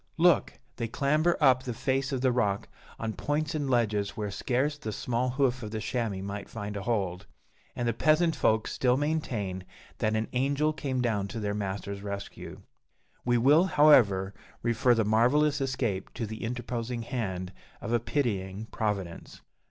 [0.17, 0.53] Look!
[0.77, 2.67] They clamber up the face of the rock,
[2.97, 6.81] on points and ledges where scarce the small hoof of the chamois might find a
[6.81, 7.27] hold;
[7.75, 9.63] and the peasant folk still maintain
[9.99, 12.63] that an angel came down to their master's rescue.
[13.25, 14.33] We will, however,
[14.63, 19.41] refer the marvellous escape to the interposing hand of a pitying Providence.